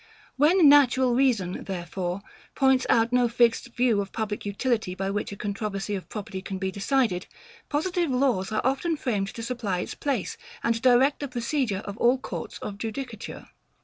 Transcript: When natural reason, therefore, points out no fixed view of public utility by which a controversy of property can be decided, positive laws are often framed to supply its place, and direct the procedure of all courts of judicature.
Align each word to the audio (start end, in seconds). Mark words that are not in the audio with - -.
When 0.35 0.67
natural 0.67 1.13
reason, 1.13 1.65
therefore, 1.65 2.23
points 2.55 2.87
out 2.89 3.13
no 3.13 3.27
fixed 3.29 3.75
view 3.75 4.01
of 4.01 4.11
public 4.11 4.47
utility 4.47 4.95
by 4.95 5.11
which 5.11 5.31
a 5.31 5.35
controversy 5.35 5.93
of 5.93 6.09
property 6.09 6.41
can 6.41 6.57
be 6.57 6.71
decided, 6.71 7.27
positive 7.69 8.09
laws 8.09 8.51
are 8.51 8.61
often 8.65 8.97
framed 8.97 9.27
to 9.35 9.43
supply 9.43 9.77
its 9.81 9.93
place, 9.93 10.37
and 10.63 10.81
direct 10.81 11.19
the 11.19 11.27
procedure 11.27 11.83
of 11.85 11.97
all 11.97 12.17
courts 12.17 12.57
of 12.63 12.79
judicature. 12.79 13.49